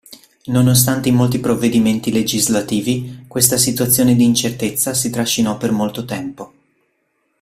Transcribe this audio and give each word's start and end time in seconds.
Nonostante 0.45 1.09
i 1.09 1.11
molti 1.11 1.37
provvedimenti 1.37 2.11
legislativi, 2.11 3.25
questa 3.27 3.55
situazione 3.57 4.15
di 4.15 4.23
incertezza 4.23 4.95
si 4.95 5.11
trascinò 5.11 5.57
per 5.59 5.71
molto 5.71 6.05
tempo. 6.05 6.53